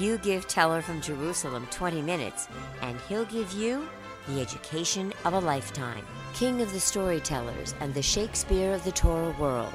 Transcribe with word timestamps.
You 0.00 0.16
give 0.16 0.48
Teller 0.48 0.80
from 0.80 1.02
Jerusalem 1.02 1.68
20 1.70 2.00
minutes, 2.00 2.48
and 2.80 2.98
he'll 3.06 3.26
give 3.26 3.52
you 3.52 3.86
the 4.28 4.40
education 4.40 5.12
of 5.26 5.34
a 5.34 5.38
lifetime. 5.38 6.06
King 6.32 6.62
of 6.62 6.72
the 6.72 6.80
storytellers 6.80 7.74
and 7.80 7.92
the 7.92 8.00
Shakespeare 8.00 8.72
of 8.72 8.82
the 8.84 8.92
Torah 8.92 9.36
world. 9.38 9.74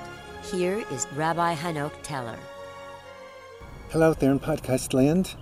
Here 0.51 0.83
is 0.91 1.05
Rabbi 1.15 1.53
Hanoch 1.53 1.93
Teller. 2.01 2.39
Hello 3.89 4.09
out 4.09 4.19
there 4.19 4.31
in 4.31 4.39
podcast 4.39 4.95
land. 4.95 5.35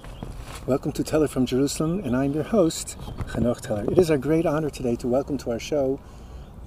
Welcome 0.68 0.92
to 0.92 1.04
Teller 1.06 1.30
from 1.30 1.46
Jerusalem, 1.46 2.02
and 2.04 2.14
I'm 2.14 2.34
your 2.34 2.44
host, 2.44 2.98
Hanoch 3.28 3.62
Teller. 3.62 3.90
It 3.90 3.98
is 3.98 4.12
our 4.12 4.18
great 4.18 4.46
honor 4.46 4.70
today 4.70 4.98
to 4.98 5.08
welcome 5.08 5.38
to 5.38 5.52
our 5.52 5.60
show 5.60 5.98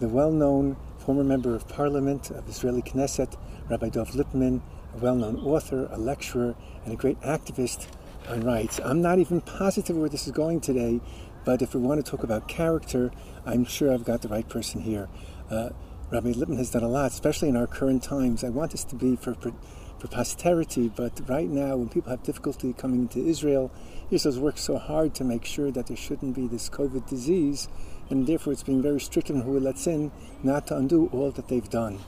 the 0.01 0.09
well-known 0.09 0.79
former 0.97 1.23
member 1.23 1.55
of 1.55 1.69
parliament 1.69 2.31
of 2.31 2.49
Israeli 2.49 2.81
Knesset, 2.81 3.37
Rabbi 3.69 3.91
Dov 3.91 4.13
Lipman, 4.13 4.63
a 4.95 4.99
well-known 5.01 5.37
author, 5.41 5.87
a 5.93 5.99
lecturer, 5.99 6.55
and 6.87 6.95
a 6.95 6.97
great 6.97 7.21
activist 7.21 7.87
on 8.29 8.43
rights. 8.43 8.81
I'm 8.85 9.03
not 9.03 9.19
even 9.19 9.41
positive 9.41 9.97
where 9.97 10.09
this 10.09 10.27
is 10.27 10.33
going 10.33 10.61
today, 10.61 11.01
but 11.45 11.63
if 11.63 11.75
we 11.75 11.81
want 11.81 12.05
to 12.05 12.11
talk 12.11 12.23
about 12.23 12.49
character, 12.49 13.11
I'm 13.45 13.65
sure 13.65 13.93
I've 13.93 14.05
got 14.05 14.23
the 14.23 14.29
right 14.29 14.49
person 14.49 14.81
here. 14.81 15.09
Uh, 15.51 15.71
Rabbi 16.11 16.33
Lipman 16.33 16.57
has 16.59 16.71
done 16.71 16.83
a 16.83 16.89
lot, 16.89 17.11
especially 17.11 17.49
in 17.49 17.57
our 17.57 17.67
current 17.67 18.03
times. 18.03 18.45
I 18.45 18.49
want 18.49 18.73
this 18.73 18.85
to 18.85 18.97
be 18.97 19.17
for, 19.17 19.35
for, 19.35 19.53
for 19.99 20.09
posterity, 20.09 20.89
but 20.89 21.21
right 21.29 21.49
now, 21.49 21.77
when 21.77 21.89
people 21.89 22.11
have 22.11 22.23
difficulty 22.23 22.73
coming 22.73 23.01
into 23.03 23.19
Israel, 23.19 23.73
Israel 24.11 24.35
has 24.35 24.41
worked 24.41 24.59
so 24.59 24.79
hard 24.79 25.15
to 25.17 25.25
make 25.25 25.45
sure 25.45 25.71
that 25.71 25.89
there 25.89 25.97
shouldn't 25.97 26.35
be 26.35 26.47
this 26.47 26.69
COVID 26.69 27.09
disease, 27.09 27.69
and 28.11 28.27
therefore 28.27 28.53
it's 28.53 28.63
being 28.63 28.83
very 28.83 29.01
strict 29.01 29.31
on 29.31 29.41
who 29.41 29.57
it 29.57 29.63
lets 29.63 29.87
in, 29.87 30.13
not 30.43 30.69
to 30.69 30.77
undo 30.77 31.09
all 31.13 31.31
that 31.33 31.49
they've 31.49 31.69
done. 31.71 31.99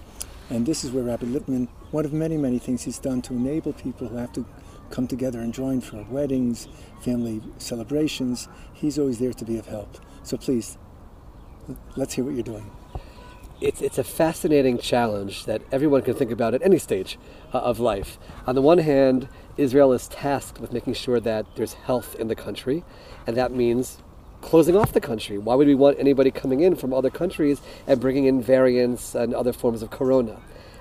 And 0.51 0.65
this 0.65 0.85
is 0.85 0.91
where 0.91 1.05
Rabbi 1.05 1.27
Lipman, 1.27 1.69
one 1.91 2.05
of 2.05 2.13
many, 2.13 2.37
many 2.37 2.59
things 2.59 2.83
he's 2.83 2.99
done 2.99 3.21
to 3.23 3.35
enable 3.35 3.73
people 3.75 4.09
who 4.09 4.17
have 4.17 4.33
to 4.33 4.47
come 4.91 5.07
together 5.07 5.41
and 5.41 5.53
join 5.53 5.81
for 5.81 6.03
weddings, 6.05 6.69
family 7.03 7.43
celebrations. 7.59 8.49
He's 8.73 8.99
always 8.99 9.19
there 9.19 9.35
to 9.35 9.45
be 9.45 9.59
of 9.59 9.67
help. 9.67 9.99
So 10.23 10.37
please, 10.37 10.79
let's 11.97 12.15
hear 12.15 12.25
what 12.25 12.35
you're 12.35 12.43
doing. 12.43 12.71
It's, 13.61 13.83
it's 13.83 13.99
a 13.99 14.05
fascinating 14.05 14.79
challenge 14.79 15.45
that 15.47 15.63
everyone 15.73 16.03
can 16.03 16.15
think 16.15 16.31
about 16.31 16.55
at 16.55 16.63
any 16.63 16.79
stage 16.79 17.19
uh, 17.53 17.59
of 17.59 17.81
life. 17.81 18.17
On 18.47 18.55
the 18.55 18.63
one 18.63 18.79
hand, 18.79 19.29
Israel 19.57 19.93
is 19.93 20.07
tasked 20.09 20.61
with 20.61 20.73
making 20.73 20.95
sure 20.95 21.19
that 21.21 21.45
there's 21.57 21.75
health 21.75 22.15
in 22.15 22.29
the 22.29 22.37
country, 22.37 22.85
and 23.27 23.37
that 23.37 23.51
means 23.51 23.99
closing 24.41 24.77
off 24.77 24.93
the 24.93 25.01
country. 25.01 25.39
Why 25.39 25.55
would 25.55 25.67
we 25.67 25.75
want 25.75 25.99
anybody 25.99 26.31
coming 26.31 26.61
in 26.61 26.77
from 26.77 26.93
other 26.93 27.11
countries 27.11 27.61
and 27.87 28.01
bringing 28.01 28.25
in 28.25 28.41
variants 28.43 29.15
and 29.15 29.35
other 29.35 29.53
forms 29.53 29.83
of 29.83 29.91
corona? 29.91 30.41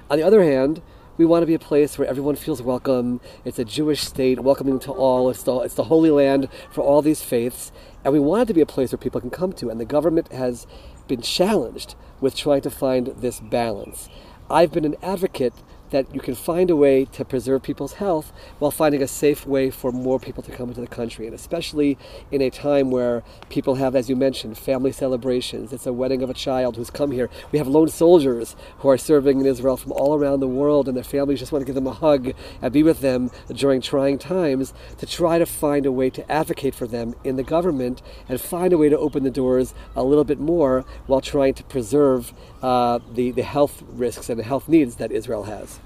On 0.10 0.18
the 0.18 0.24
other 0.24 0.44
hand, 0.44 0.82
we 1.18 1.26
want 1.26 1.42
to 1.42 1.48
be 1.48 1.56
a 1.56 1.60
place 1.60 1.98
where 1.98 2.08
everyone 2.08 2.36
feels 2.36 2.62
welcome. 2.62 3.20
It's 3.44 3.58
a 3.58 3.66
Jewish 3.66 4.02
state, 4.02 4.40
welcoming 4.40 4.78
to 4.80 4.92
all. 4.92 5.30
It's 5.30 5.44
the, 5.44 5.60
it's 5.62 5.74
the 5.74 5.86
holy 5.86 6.12
land 6.12 6.48
for 6.70 6.82
all 6.82 7.02
these 7.02 7.24
faiths. 7.24 7.72
And 8.04 8.14
we 8.14 8.20
want 8.20 8.44
it 8.44 8.46
to 8.46 8.54
be 8.54 8.62
a 8.62 8.68
place 8.68 8.92
where 8.92 9.00
people 9.00 9.20
can 9.20 9.32
come 9.32 9.52
to. 9.54 9.70
And 9.70 9.80
the 9.80 9.86
government 9.86 10.32
has 10.32 10.68
been 11.08 11.22
challenged 11.22 11.96
with 12.22 12.36
trying 12.36 12.62
to 12.62 12.70
find 12.70 13.08
this 13.08 13.40
balance. 13.40 14.10
I've 14.50 14.72
been 14.72 14.86
an 14.86 14.96
advocate 15.02 15.54
that 15.92 16.14
you 16.14 16.20
can 16.20 16.36
find 16.36 16.70
a 16.70 16.76
way 16.76 17.06
to 17.06 17.24
preserve 17.24 17.64
people's 17.64 17.94
health 17.94 18.32
while 18.60 18.72
finding 18.72 19.02
a 19.02 19.08
safe 19.08 19.46
way 19.46 19.70
for 19.70 19.92
more 19.92 20.20
people 20.20 20.44
to 20.44 20.52
come 20.52 20.70
into 20.70 20.82
the 20.82 20.88
country. 20.88 21.26
And 21.26 21.36
especially 21.36 21.98
in 22.32 22.42
a 22.42 22.50
time 22.50 22.92
where 22.92 23.24
people 23.50 23.76
have, 23.76 23.96
as 23.96 24.10
you 24.10 24.16
mentioned, 24.16 24.58
family 24.58 24.92
celebrations. 24.92 25.72
It's 25.72 25.86
a 25.86 25.94
wedding 25.94 26.22
of 26.22 26.30
a 26.30 26.34
child 26.34 26.76
who's 26.76 26.90
come 26.90 27.12
here. 27.12 27.30
We 27.52 27.60
have 27.60 27.68
lone 27.68 27.90
soldiers 27.90 28.56
who 28.80 28.90
are 28.90 28.98
serving 28.98 29.40
in 29.40 29.46
Israel 29.46 29.78
from 29.78 29.92
all 29.92 30.16
around 30.16 30.40
the 30.40 30.48
world, 30.48 30.88
and 30.88 30.96
their 30.96 31.04
families 31.04 31.40
just 31.40 31.52
want 31.52 31.62
to 31.62 31.66
give 31.66 31.76
them 31.76 31.88
a 31.88 31.94
hug 31.94 32.34
and 32.62 32.74
be 32.74 32.84
with 32.84 33.02
them 33.02 33.32
during 33.54 33.82
trying 33.82 34.18
times 34.18 34.74
to 34.98 35.06
try 35.06 35.38
to 35.38 35.46
find 35.46 35.86
a 35.86 35.92
way 35.92 36.10
to 36.10 36.32
advocate 36.32 36.76
for 36.76 36.88
them 36.88 37.16
in 37.24 37.36
the 37.36 37.44
government 37.44 38.02
and 38.28 38.40
find 38.42 38.74
a 38.74 38.78
way 38.78 38.90
to 38.90 38.98
open 38.98 39.24
the 39.24 39.32
doors 39.32 39.74
a 39.96 40.04
little 40.04 40.24
bit 40.24 40.40
more 40.40 40.86
while 41.06 41.22
trying 41.22 41.54
to 41.54 41.64
preserve 41.64 42.34
uh, 42.62 43.00
the, 43.14 43.32
the 43.32 43.44
health 43.44 43.84
risks 43.88 44.30
and 44.30 44.40
the 44.40 44.44
health 44.44 44.68
needs 44.68 44.96
that 44.96 45.12
Israel 45.12 45.44
has. 45.44 45.77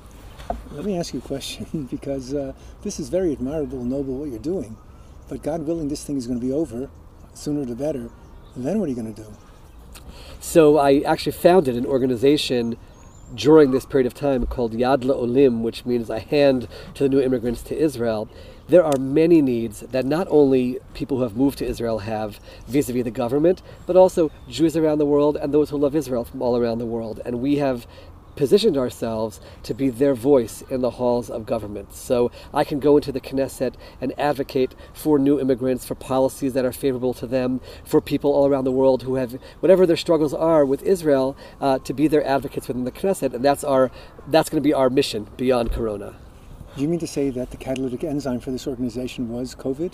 Let 0.71 0.85
me 0.85 0.97
ask 0.97 1.13
you 1.13 1.19
a 1.19 1.23
question 1.23 1.87
because 1.91 2.33
uh, 2.33 2.53
this 2.81 2.99
is 2.99 3.09
very 3.09 3.31
admirable, 3.31 3.81
and 3.81 3.89
noble 3.89 4.17
what 4.17 4.29
you're 4.29 4.39
doing. 4.39 4.77
But 5.29 5.43
God 5.43 5.61
willing, 5.61 5.87
this 5.87 6.03
thing 6.03 6.17
is 6.17 6.27
going 6.27 6.39
to 6.39 6.45
be 6.45 6.51
over 6.51 6.89
sooner 7.33 7.65
the 7.65 7.75
better. 7.75 8.09
And 8.55 8.65
then 8.65 8.79
what 8.79 8.85
are 8.85 8.89
you 8.89 8.95
going 8.95 9.13
to 9.13 9.21
do? 9.23 9.27
So 10.39 10.77
I 10.77 11.01
actually 11.01 11.33
founded 11.33 11.77
an 11.77 11.85
organization 11.85 12.77
during 13.33 13.71
this 13.71 13.85
period 13.85 14.07
of 14.07 14.13
time 14.13 14.45
called 14.45 14.73
Yad 14.73 15.09
Olim, 15.09 15.63
which 15.63 15.85
means 15.85 16.09
a 16.09 16.19
hand 16.19 16.67
to 16.95 17.03
the 17.03 17.09
new 17.09 17.21
immigrants 17.21 17.61
to 17.63 17.77
Israel. 17.77 18.27
There 18.67 18.83
are 18.83 18.97
many 18.97 19.41
needs 19.41 19.81
that 19.81 20.05
not 20.05 20.27
only 20.29 20.79
people 20.93 21.17
who 21.17 21.23
have 21.23 21.35
moved 21.35 21.57
to 21.59 21.65
Israel 21.65 21.99
have 21.99 22.39
vis 22.67 22.89
a 22.89 22.93
vis 22.93 23.03
the 23.03 23.11
government, 23.11 23.61
but 23.85 23.95
also 23.95 24.31
Jews 24.49 24.75
around 24.77 24.97
the 24.97 25.05
world 25.05 25.37
and 25.37 25.53
those 25.53 25.69
who 25.69 25.77
love 25.77 25.95
Israel 25.95 26.23
from 26.23 26.41
all 26.41 26.57
around 26.57 26.79
the 26.79 26.85
world. 26.85 27.21
And 27.25 27.41
we 27.41 27.57
have 27.57 27.85
positioned 28.41 28.75
ourselves 28.75 29.39
to 29.61 29.71
be 29.71 29.87
their 29.87 30.15
voice 30.15 30.63
in 30.67 30.81
the 30.81 30.89
halls 30.89 31.29
of 31.29 31.45
government. 31.45 31.93
So 31.93 32.31
I 32.51 32.63
can 32.63 32.79
go 32.79 32.97
into 32.97 33.11
the 33.11 33.21
Knesset 33.21 33.75
and 34.01 34.19
advocate 34.19 34.73
for 34.93 35.19
new 35.19 35.39
immigrants, 35.39 35.85
for 35.85 35.93
policies 35.93 36.53
that 36.53 36.65
are 36.65 36.71
favorable 36.71 37.13
to 37.13 37.27
them, 37.27 37.61
for 37.85 38.01
people 38.01 38.33
all 38.33 38.47
around 38.47 38.63
the 38.63 38.71
world 38.71 39.03
who 39.03 39.13
have 39.13 39.33
whatever 39.59 39.85
their 39.85 39.95
struggles 39.95 40.33
are 40.33 40.65
with 40.65 40.81
Israel, 40.81 41.37
uh, 41.59 41.77
to 41.77 41.93
be 41.93 42.07
their 42.07 42.25
advocates 42.25 42.67
within 42.67 42.83
the 42.83 42.91
Knesset, 42.91 43.31
and 43.35 43.45
that's 43.45 43.63
our 43.63 43.91
that's 44.27 44.49
going 44.49 44.63
to 44.63 44.67
be 44.67 44.73
our 44.73 44.89
mission 44.89 45.27
beyond 45.37 45.71
Corona. 45.71 46.15
Do 46.75 46.81
you 46.81 46.87
mean 46.87 46.97
to 46.97 47.05
say 47.05 47.29
that 47.29 47.51
the 47.51 47.57
catalytic 47.57 48.03
enzyme 48.03 48.39
for 48.39 48.49
this 48.49 48.65
organization 48.65 49.29
was 49.29 49.53
COVID? 49.53 49.93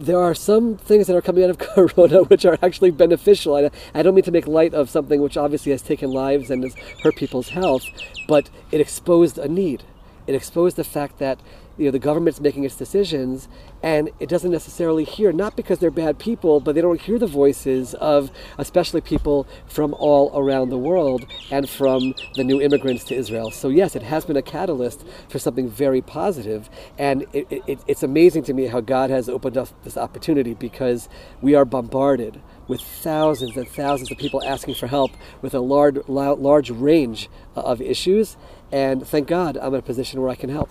There 0.00 0.18
are 0.18 0.34
some 0.34 0.76
things 0.78 1.06
that 1.06 1.14
are 1.14 1.20
coming 1.20 1.44
out 1.44 1.50
of 1.50 1.58
Corona 1.58 2.22
which 2.24 2.46
are 2.46 2.58
actually 2.62 2.90
beneficial. 2.90 3.54
I, 3.54 3.70
I, 3.94 4.02
don't 4.02 4.14
mean 4.14 4.24
to 4.24 4.30
make 4.30 4.46
light 4.46 4.72
of 4.72 4.88
something 4.88 5.20
which 5.20 5.36
obviously 5.36 5.72
has 5.72 5.82
taken 5.82 6.10
lives 6.10 6.50
and 6.50 6.64
has 6.64 6.74
hurt 7.02 7.16
people's 7.16 7.50
health, 7.50 7.84
but 8.26 8.48
it 8.72 8.80
exposed 8.80 9.36
a 9.36 9.46
need. 9.46 9.82
It 10.26 10.34
exposed 10.34 10.76
the 10.76 10.84
fact 10.84 11.18
that 11.18 11.38
you 11.76 11.86
know 11.86 11.90
the 11.90 11.98
government's 11.98 12.40
making 12.40 12.64
its 12.64 12.76
decisions 12.76 13.48
and 13.82 14.10
it 14.20 14.28
doesn't 14.28 14.50
necessarily 14.50 15.04
hear 15.04 15.32
not 15.32 15.56
because 15.56 15.78
they're 15.78 15.90
bad 15.90 16.18
people 16.18 16.60
but 16.60 16.74
they 16.74 16.80
don't 16.80 17.00
hear 17.00 17.18
the 17.18 17.26
voices 17.26 17.94
of 17.94 18.30
especially 18.58 19.00
people 19.00 19.46
from 19.66 19.94
all 19.94 20.30
around 20.38 20.68
the 20.68 20.78
world 20.78 21.24
and 21.50 21.68
from 21.68 22.14
the 22.34 22.44
new 22.44 22.60
immigrants 22.60 23.04
to 23.04 23.14
israel. 23.14 23.50
So 23.50 23.68
yes 23.68 23.96
it 23.96 24.02
has 24.02 24.24
been 24.24 24.36
a 24.36 24.42
catalyst 24.42 25.06
for 25.28 25.38
something 25.38 25.68
very 25.68 26.00
positive 26.00 26.68
and 26.98 27.26
it, 27.32 27.46
it, 27.50 27.80
it's 27.86 28.02
amazing 28.02 28.42
to 28.44 28.52
me 28.52 28.66
how 28.66 28.80
god 28.80 29.10
has 29.10 29.28
opened 29.28 29.56
up 29.56 29.68
this 29.84 29.96
opportunity 29.96 30.54
because 30.54 31.08
we 31.40 31.54
are 31.54 31.64
bombarded 31.64 32.40
with 32.68 32.80
thousands 32.80 33.56
and 33.56 33.68
thousands 33.68 34.10
of 34.10 34.18
people 34.18 34.42
asking 34.44 34.74
for 34.74 34.86
help 34.86 35.10
with 35.42 35.54
a 35.54 35.60
large, 35.60 35.96
large 36.06 36.70
range 36.70 37.28
of 37.56 37.80
issues 37.80 38.36
and 38.70 39.06
thank 39.06 39.26
god 39.26 39.56
i'm 39.58 39.74
in 39.74 39.80
a 39.80 39.82
position 39.82 40.20
where 40.20 40.30
i 40.30 40.34
can 40.34 40.50
help 40.50 40.70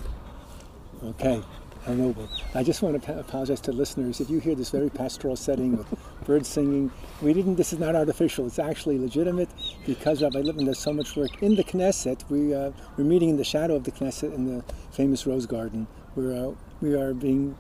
Okay, 1.02 1.42
how 1.86 1.94
noble. 1.94 2.28
I 2.54 2.62
just 2.62 2.82
want 2.82 3.02
to 3.02 3.20
apologize 3.20 3.62
to 3.62 3.72
listeners. 3.72 4.20
If 4.20 4.30
you 4.30 4.40
hear 4.40 4.54
this 4.54 4.70
very 4.70 4.90
pastoral 4.90 5.38
setting 5.38 5.78
with 5.78 5.88
birds 6.26 6.50
singing, 6.50 6.92
we 7.22 7.32
didn't, 7.32 7.56
this 7.56 7.72
is 7.72 7.80
not 7.80 7.96
artificial. 7.96 8.46
It's 8.46 8.60
actually 8.60 9.00
legitimate 9.00 9.48
because 9.86 10.22
Rabbi 10.22 10.42
Lipman 10.42 10.66
does 10.66 10.78
so 10.78 10.92
much 10.92 11.16
work 11.16 11.42
in 11.42 11.56
the 11.56 11.64
Knesset. 11.64 12.30
We, 12.30 12.54
uh, 12.54 12.72
we're 12.98 13.06
meeting 13.06 13.30
in 13.30 13.38
the 13.38 13.46
shadow 13.46 13.76
of 13.76 13.86
the 13.86 13.92
Knesset 13.92 14.34
in 14.36 14.46
the 14.46 14.64
famous 14.92 15.26
Rose 15.26 15.46
Garden. 15.46 15.88
We're, 16.18 16.50
uh, 16.50 16.56
we 16.82 16.96
are 16.96 17.14
being 17.14 17.56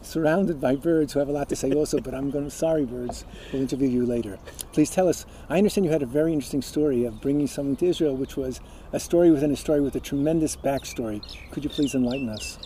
surrounded 0.00 0.60
by 0.60 0.76
birds 0.76 1.12
who 1.12 1.18
have 1.18 1.28
a 1.28 1.32
lot 1.32 1.48
to 1.48 1.56
say 1.56 1.72
also, 1.72 1.98
but 1.98 2.14
I'm 2.14 2.30
going 2.30 2.44
to, 2.44 2.50
sorry 2.52 2.84
birds, 2.84 3.24
we'll 3.52 3.62
interview 3.62 3.88
you 3.88 4.06
later. 4.06 4.38
Please 4.72 4.90
tell 4.90 5.08
us, 5.08 5.26
I 5.48 5.58
understand 5.58 5.86
you 5.86 5.90
had 5.90 6.02
a 6.02 6.06
very 6.06 6.32
interesting 6.32 6.62
story 6.62 7.04
of 7.04 7.20
bringing 7.20 7.48
someone 7.48 7.74
to 7.76 7.86
Israel, 7.86 8.16
which 8.16 8.36
was 8.36 8.60
a 8.92 9.00
story 9.00 9.32
within 9.32 9.50
a 9.50 9.56
story 9.56 9.80
with 9.80 9.96
a 9.96 10.00
tremendous 10.00 10.54
backstory. 10.54 11.20
Could 11.50 11.64
you 11.64 11.70
please 11.70 11.92
enlighten 11.92 12.28
us? 12.28 12.58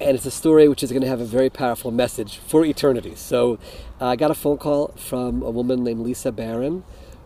And 0.00 0.16
it's 0.16 0.26
a 0.26 0.30
story 0.30 0.68
which 0.68 0.82
is 0.82 0.90
going 0.90 1.02
to 1.02 1.08
have 1.08 1.20
a 1.20 1.24
very 1.24 1.50
powerful 1.50 1.90
message 1.90 2.38
for 2.38 2.64
eternity. 2.64 3.14
So, 3.14 3.58
uh, 4.00 4.06
I 4.06 4.16
got 4.16 4.30
a 4.30 4.34
phone 4.34 4.58
call 4.58 4.88
from 4.96 5.42
a 5.42 5.50
woman 5.50 5.84
named 5.84 6.00
Lisa 6.00 6.32
Barron 6.32 6.84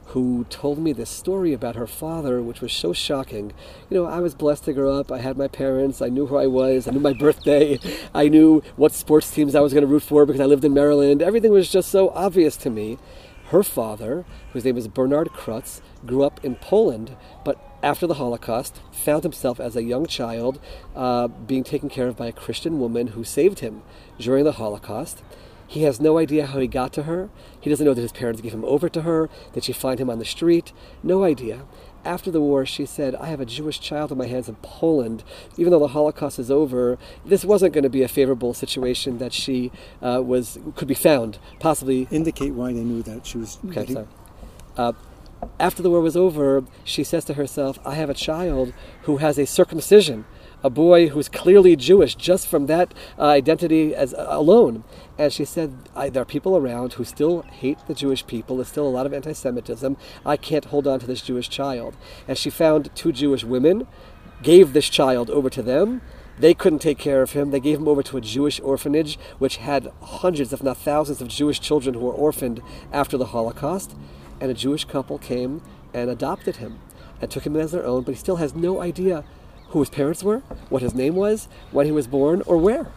who 0.08 0.46
told 0.48 0.78
me 0.78 0.92
this 0.92 1.10
story 1.10 1.52
about 1.52 1.76
her 1.76 1.86
father, 1.86 2.42
which 2.42 2.62
was 2.62 2.72
so 2.72 2.94
shocking. 2.94 3.52
You 3.90 3.98
know, 3.98 4.06
I 4.06 4.20
was 4.20 4.34
blessed 4.34 4.64
to 4.64 4.72
grow 4.72 4.98
up. 4.98 5.12
I 5.12 5.18
had 5.18 5.36
my 5.36 5.48
parents. 5.48 6.00
I 6.00 6.08
knew 6.08 6.26
who 6.26 6.36
I 6.36 6.46
was. 6.46 6.88
I 6.88 6.92
knew 6.92 7.00
my 7.00 7.12
birthday. 7.18 7.78
I 8.14 8.28
knew 8.28 8.62
what 8.76 8.92
sports 8.92 9.30
teams 9.30 9.54
I 9.54 9.60
was 9.60 9.74
going 9.74 9.82
to 9.82 9.86
root 9.86 10.02
for 10.02 10.24
because 10.24 10.40
I 10.40 10.46
lived 10.46 10.64
in 10.64 10.72
Maryland. 10.72 11.20
Everything 11.20 11.52
was 11.52 11.70
just 11.70 11.90
so 11.90 12.08
obvious 12.10 12.56
to 12.58 12.70
me. 12.70 12.98
Her 13.48 13.62
father, 13.62 14.24
whose 14.52 14.64
name 14.64 14.76
is 14.76 14.88
Bernard 14.88 15.28
Krutz, 15.28 15.80
grew 16.06 16.22
up 16.22 16.42
in 16.44 16.54
Poland, 16.54 17.16
but 17.44 17.58
after 17.82 18.06
the 18.06 18.14
Holocaust, 18.14 18.80
found 18.90 19.22
himself 19.22 19.60
as 19.60 19.76
a 19.76 19.82
young 19.82 20.06
child 20.06 20.58
uh, 20.96 21.28
being 21.28 21.64
taken 21.64 21.88
care 21.88 22.08
of 22.08 22.16
by 22.16 22.26
a 22.26 22.32
Christian 22.32 22.80
woman 22.80 23.08
who 23.08 23.24
saved 23.24 23.60
him 23.60 23.82
during 24.18 24.44
the 24.44 24.52
Holocaust. 24.52 25.22
He 25.66 25.82
has 25.82 26.00
no 26.00 26.18
idea 26.18 26.46
how 26.46 26.60
he 26.60 26.66
got 26.66 26.92
to 26.94 27.02
her. 27.02 27.28
He 27.60 27.68
doesn't 27.68 27.84
know 27.84 27.94
that 27.94 28.00
his 28.00 28.12
parents 28.12 28.40
gave 28.40 28.54
him 28.54 28.64
over 28.64 28.88
to 28.88 29.02
her, 29.02 29.28
that 29.52 29.64
she 29.64 29.72
find 29.72 30.00
him 30.00 30.08
on 30.08 30.18
the 30.18 30.24
street. 30.24 30.72
No 31.02 31.24
idea. 31.24 31.66
after 32.04 32.30
the 32.30 32.40
war, 32.40 32.64
she 32.64 32.86
said, 32.86 33.14
I 33.16 33.26
have 33.26 33.40
a 33.40 33.44
Jewish 33.44 33.80
child 33.80 34.10
in 34.10 34.18
my 34.18 34.26
hands 34.26 34.48
in 34.48 34.56
Poland. 34.56 35.24
Even 35.56 35.70
though 35.70 35.78
the 35.78 35.88
Holocaust 35.88 36.38
is 36.38 36.50
over, 36.50 36.98
this 37.24 37.44
wasn't 37.44 37.74
going 37.74 37.84
to 37.84 37.90
be 37.90 38.02
a 38.02 38.08
favorable 38.08 38.54
situation 38.54 39.18
that 39.18 39.32
she 39.32 39.70
uh, 40.02 40.22
was 40.24 40.58
could 40.76 40.88
be 40.88 40.94
found, 40.94 41.38
possibly. 41.60 42.08
Indicate 42.10 42.54
why 42.54 42.72
they 42.72 42.80
knew 42.80 43.02
that 43.02 43.26
she 43.26 43.38
was. 43.38 43.58
Okay, 43.68 43.92
sorry. 43.92 44.06
Uh, 44.76 44.92
after 45.60 45.82
the 45.82 45.90
war 45.90 46.00
was 46.00 46.16
over, 46.16 46.64
she 46.84 47.04
says 47.04 47.24
to 47.26 47.34
herself, 47.34 47.78
I 47.84 47.94
have 47.94 48.10
a 48.10 48.14
child 48.14 48.72
who 49.02 49.18
has 49.18 49.38
a 49.38 49.46
circumcision 49.46 50.24
a 50.62 50.70
boy 50.70 51.08
who's 51.08 51.28
clearly 51.28 51.76
Jewish 51.76 52.14
just 52.14 52.46
from 52.48 52.66
that 52.66 52.92
uh, 53.18 53.24
identity 53.24 53.94
as 53.94 54.12
uh, 54.14 54.26
alone. 54.28 54.84
And 55.16 55.32
she 55.32 55.44
said, 55.44 55.72
there 55.94 56.22
are 56.22 56.26
people 56.26 56.56
around 56.56 56.94
who 56.94 57.04
still 57.04 57.42
hate 57.42 57.78
the 57.86 57.94
Jewish 57.94 58.26
people. 58.26 58.56
There's 58.56 58.68
still 58.68 58.86
a 58.86 58.90
lot 58.90 59.06
of 59.06 59.14
anti-Semitism. 59.14 59.96
I 60.26 60.36
can't 60.36 60.66
hold 60.66 60.86
on 60.86 61.00
to 61.00 61.06
this 61.06 61.22
Jewish 61.22 61.48
child. 61.48 61.96
And 62.26 62.36
she 62.36 62.50
found 62.50 62.94
two 62.94 63.12
Jewish 63.12 63.44
women, 63.44 63.86
gave 64.42 64.72
this 64.72 64.88
child 64.88 65.30
over 65.30 65.50
to 65.50 65.62
them. 65.62 66.00
They 66.38 66.54
couldn't 66.54 66.78
take 66.80 66.98
care 66.98 67.22
of 67.22 67.32
him. 67.32 67.50
They 67.50 67.60
gave 67.60 67.78
him 67.78 67.88
over 67.88 68.02
to 68.04 68.16
a 68.16 68.20
Jewish 68.20 68.60
orphanage, 68.60 69.18
which 69.38 69.56
had 69.56 69.90
hundreds, 70.00 70.52
if 70.52 70.62
not 70.62 70.76
thousands, 70.76 71.20
of 71.20 71.28
Jewish 71.28 71.60
children 71.60 71.94
who 71.94 72.02
were 72.02 72.12
orphaned 72.12 72.62
after 72.92 73.16
the 73.16 73.26
Holocaust. 73.26 73.96
And 74.40 74.50
a 74.50 74.54
Jewish 74.54 74.84
couple 74.84 75.18
came 75.18 75.62
and 75.92 76.10
adopted 76.10 76.56
him 76.56 76.78
and 77.20 77.30
took 77.30 77.44
him 77.44 77.56
as 77.56 77.72
their 77.72 77.84
own, 77.84 78.02
but 78.02 78.14
he 78.14 78.18
still 78.18 78.36
has 78.36 78.54
no 78.54 78.80
idea 78.80 79.24
who 79.70 79.80
his 79.80 79.90
parents 79.90 80.22
were, 80.22 80.38
what 80.68 80.82
his 80.82 80.94
name 80.94 81.14
was, 81.14 81.48
when 81.70 81.86
he 81.86 81.92
was 81.92 82.06
born, 82.06 82.42
or 82.46 82.56
where. 82.56 82.88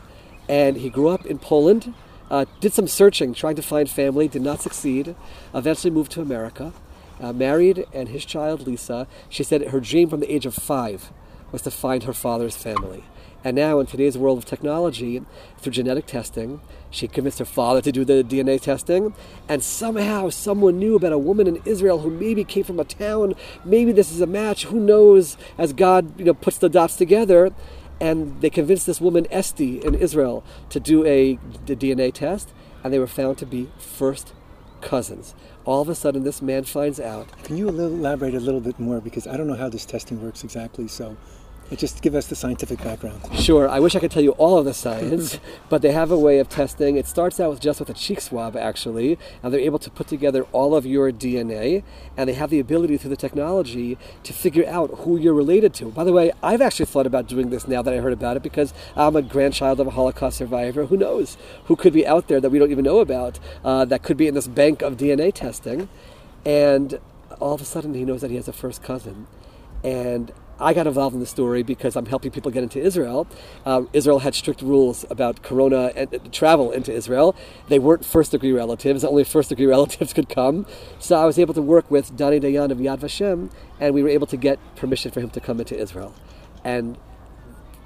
And 0.47 0.77
he 0.77 0.89
grew 0.89 1.09
up 1.09 1.25
in 1.25 1.39
Poland, 1.39 1.93
uh, 2.29 2.45
did 2.59 2.73
some 2.73 2.88
searching, 2.88 3.33
trying 3.33 3.55
to 3.55 3.61
find 3.61 3.89
family, 3.89 4.27
did 4.27 4.41
not 4.41 4.61
succeed, 4.61 5.15
eventually 5.53 5.91
moved 5.91 6.11
to 6.13 6.21
America, 6.21 6.73
uh, 7.19 7.33
married, 7.33 7.85
and 7.93 8.09
his 8.09 8.25
child, 8.25 8.65
Lisa, 8.65 9.07
she 9.29 9.43
said 9.43 9.61
her 9.69 9.79
dream 9.79 10.09
from 10.09 10.19
the 10.19 10.33
age 10.33 10.45
of 10.45 10.53
five 10.53 11.11
was 11.51 11.61
to 11.63 11.71
find 11.71 12.03
her 12.03 12.13
father's 12.13 12.55
family. 12.55 13.03
And 13.43 13.55
now, 13.55 13.79
in 13.79 13.88
today's 13.88 14.17
world 14.17 14.38
of 14.38 14.45
technology, 14.45 15.21
through 15.57 15.71
genetic 15.71 16.05
testing, 16.05 16.61
she 16.91 17.07
convinced 17.07 17.39
her 17.39 17.45
father 17.45 17.81
to 17.81 17.91
do 17.91 18.05
the 18.05 18.23
DNA 18.23 18.61
testing. 18.61 19.15
And 19.49 19.63
somehow, 19.63 20.29
someone 20.29 20.77
knew 20.77 20.95
about 20.95 21.11
a 21.11 21.17
woman 21.17 21.47
in 21.47 21.61
Israel 21.65 21.99
who 21.99 22.11
maybe 22.11 22.43
came 22.43 22.63
from 22.63 22.79
a 22.79 22.83
town. 22.83 23.33
Maybe 23.65 23.91
this 23.91 24.11
is 24.11 24.21
a 24.21 24.27
match. 24.27 24.65
Who 24.65 24.79
knows? 24.79 25.38
As 25.57 25.73
God, 25.73 26.19
you 26.19 26.25
know, 26.25 26.35
puts 26.35 26.59
the 26.59 26.69
dots 26.69 26.95
together, 26.95 27.51
and 27.99 28.41
they 28.41 28.49
convinced 28.49 28.85
this 28.85 29.01
woman 29.01 29.25
Esti 29.31 29.77
in 29.77 29.95
Israel 29.95 30.43
to 30.69 30.79
do 30.79 31.03
a 31.05 31.38
DNA 31.65 32.13
test, 32.13 32.53
and 32.83 32.93
they 32.93 32.99
were 32.99 33.07
found 33.07 33.38
to 33.39 33.45
be 33.45 33.69
first 33.77 34.33
cousins. 34.81 35.33
All 35.65 35.81
of 35.81 35.89
a 35.89 35.95
sudden, 35.95 36.23
this 36.23 36.41
man 36.41 36.63
finds 36.63 36.99
out. 36.99 37.31
Can 37.43 37.57
you 37.57 37.69
elaborate 37.69 38.33
a 38.33 38.39
little 38.39 38.61
bit 38.61 38.79
more 38.79 38.99
because 38.99 39.27
I 39.27 39.38
don't 39.38 39.47
know 39.47 39.55
how 39.55 39.69
this 39.69 39.85
testing 39.85 40.21
works 40.21 40.43
exactly. 40.43 40.88
So 40.88 41.17
just 41.77 42.01
give 42.01 42.15
us 42.15 42.27
the 42.27 42.35
scientific 42.35 42.83
background. 42.83 43.21
Sure. 43.33 43.69
I 43.69 43.79
wish 43.79 43.95
I 43.95 44.00
could 44.00 44.12
tell 44.12 44.23
you 44.23 44.31
all 44.31 44.57
of 44.57 44.65
the 44.65 44.73
science, 44.73 45.39
but 45.69 45.81
they 45.81 45.91
have 45.91 46.12
a 46.12 46.18
way 46.18 46.39
of 46.39 46.50
testing. 46.50 46.97
It 46.97 47.07
starts 47.07 47.39
out 47.39 47.50
with 47.50 47.62
just 47.62 47.79
with 47.79 47.89
a 47.89 47.94
cheek 47.94 48.19
swab, 48.21 48.56
actually, 48.57 49.18
and 49.41 49.53
they're 49.53 49.62
able 49.62 49.79
to 49.79 49.89
put 49.89 50.07
together 50.07 50.44
all 50.51 50.75
of 50.75 50.85
your 50.85 51.12
DNA, 51.12 51.83
and 52.18 52.27
they 52.27 52.33
have 52.33 52.50
the 52.50 52.59
ability 52.59 52.97
through 52.97 53.09
the 53.09 53.15
technology 53.15 53.97
to 54.23 54.33
figure 54.33 54.68
out 54.68 54.89
who 55.00 55.18
you're 55.18 55.33
related 55.33 55.73
to. 55.75 55.85
By 55.85 56.03
the 56.03 56.13
way, 56.13 56.31
I've 56.44 56.62
actually 56.62 56.88
thought 56.88 57.07
about 57.07 57.27
doing 57.27 57.50
this 57.50 57.68
now 57.68 57.81
that 57.81 57.94
I 57.94 57.97
heard 57.97 58.13
about 58.13 58.38
it 58.38 58.44
because 58.44 58.74
I'm 58.95 59.15
a 59.15 59.21
grandchild 59.21 59.79
of 59.79 59.88
a 59.88 59.91
Holocaust 59.91 60.38
survivor. 60.38 60.85
Who 60.85 60.97
knows? 60.97 61.38
Who 61.65 61.75
could 61.75 61.94
be 61.94 62.06
out 62.06 62.27
there 62.27 62.41
that 62.41 62.50
we 62.50 62.59
don't 62.59 62.71
even 62.71 62.85
know 62.85 63.00
about 63.00 63.39
uh, 63.63 63.85
that 63.85 64.03
could 64.03 64.17
be 64.17 64.27
in 64.27 64.33
this 64.33 64.47
bank 64.47 64.81
of 64.81 64.97
DNA 64.97 65.33
testing? 65.33 65.89
And 66.45 67.00
all 67.39 67.53
of 67.53 67.62
a 67.62 67.65
sudden, 67.65 67.94
he 67.94 68.03
knows 68.03 68.21
that 68.21 68.29
he 68.29 68.35
has 68.35 68.47
a 68.47 68.53
first 68.53 68.83
cousin. 68.83 69.27
And 69.83 70.31
I 70.61 70.73
got 70.73 70.85
involved 70.85 71.15
in 71.15 71.19
the 71.19 71.25
story 71.25 71.63
because 71.63 71.95
I'm 71.95 72.05
helping 72.05 72.31
people 72.31 72.51
get 72.51 72.61
into 72.61 72.79
Israel. 72.79 73.27
Uh, 73.65 73.83
Israel 73.93 74.19
had 74.19 74.35
strict 74.35 74.61
rules 74.61 75.05
about 75.09 75.41
corona 75.41 75.91
and 75.95 76.13
uh, 76.13 76.19
travel 76.31 76.71
into 76.71 76.93
Israel. 76.93 77.35
They 77.67 77.79
weren't 77.79 78.05
first 78.05 78.31
degree 78.31 78.51
relatives, 78.51 79.03
only 79.03 79.23
first 79.23 79.49
degree 79.49 79.65
relatives 79.77 80.13
could 80.13 80.29
come. 80.29 80.67
So 80.99 81.15
I 81.17 81.25
was 81.25 81.39
able 81.39 81.55
to 81.55 81.61
work 81.61 81.89
with 81.89 82.15
Dani 82.15 82.39
Dayan 82.39 82.71
of 82.71 82.77
Yad 82.77 82.99
Vashem, 82.99 83.51
and 83.79 83.95
we 83.95 84.03
were 84.03 84.09
able 84.09 84.27
to 84.27 84.37
get 84.37 84.59
permission 84.75 85.11
for 85.11 85.19
him 85.19 85.31
to 85.31 85.39
come 85.39 85.59
into 85.59 85.75
Israel. 85.75 86.13
And 86.63 86.97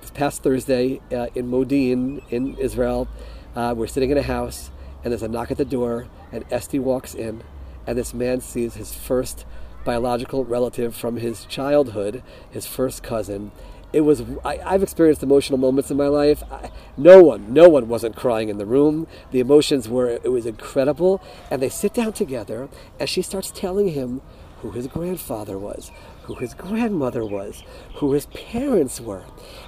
this 0.01 0.12
past 0.12 0.44
Thursday 0.44 1.00
uh, 1.12 1.28
in 1.33 1.50
Modin, 1.50 2.21
in 2.30 2.56
Israel, 2.57 3.07
uh, 3.56 3.74
we're 3.75 3.88
sitting 3.88 4.10
in 4.10 4.18
a 4.18 4.24
house, 4.24 4.69
and 5.04 5.12
there's 5.12 5.24
a 5.24 5.30
knock 5.30 5.50
at 5.50 5.57
the 5.57 5.66
door, 5.66 6.07
and 6.31 6.44
Esti 6.51 6.80
walks 6.80 7.16
in, 7.16 7.42
and 7.88 7.98
this 7.98 8.13
man 8.13 8.42
sees 8.42 8.74
his 8.74 8.94
first 8.94 9.45
biological 9.86 10.44
relative 10.44 10.94
from 10.94 11.18
his 11.18 11.46
childhood, 11.46 12.22
his 12.52 12.66
first 12.66 13.04
cousin. 13.04 13.52
It 13.94 14.02
was 14.02 14.24
I, 14.44 14.58
have 14.58 14.84
experienced 14.84 15.24
emotional 15.24 15.58
moments 15.58 15.90
in 15.90 15.96
my 15.96 16.08
life. 16.08 16.44
I, 16.52 16.72
no 16.98 17.24
one, 17.24 17.54
no 17.54 17.70
one 17.70 17.88
wasn't 17.88 18.18
crying 18.18 18.50
in 18.50 18.58
the 18.58 18.66
room. 18.66 19.08
The 19.32 19.40
emotions 19.40 19.88
were 19.88 20.10
it 20.10 20.32
was 20.32 20.46
incredible. 20.46 21.22
And 21.50 21.62
they 21.62 21.70
sit 21.70 21.94
down 21.94 22.12
together, 22.12 22.68
and 23.00 23.08
she 23.08 23.22
starts 23.22 23.52
telling 23.52 23.90
him 23.90 24.22
who 24.62 24.72
his 24.72 24.88
grandfather 24.88 25.58
was, 25.58 25.92
who 26.24 26.36
his 26.36 26.54
grandmother 26.54 27.24
was, 27.24 27.64
who 27.96 28.12
his 28.12 28.26
parents 28.26 29.00
were. 29.00 29.24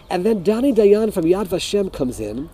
And 0.09 0.25
then 0.25 0.43
Dani 0.43 0.75
Dayan 0.75 1.13
from 1.13 1.23
Yad 1.23 1.47
Vashem 1.47 1.93
comes 1.93 2.19
in 2.19 2.49